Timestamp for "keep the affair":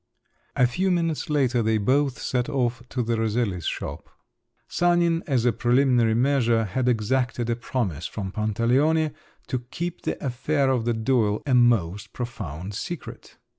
9.69-10.71